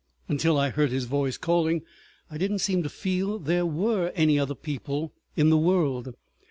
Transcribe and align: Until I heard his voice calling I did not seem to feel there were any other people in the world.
Until 0.27 0.57
I 0.57 0.71
heard 0.71 0.89
his 0.89 1.05
voice 1.05 1.37
calling 1.37 1.83
I 2.31 2.39
did 2.39 2.49
not 2.49 2.59
seem 2.61 2.81
to 2.81 2.89
feel 2.89 3.37
there 3.37 3.67
were 3.67 4.11
any 4.15 4.39
other 4.39 4.55
people 4.55 5.13
in 5.35 5.51
the 5.51 5.59
world. 5.59 6.15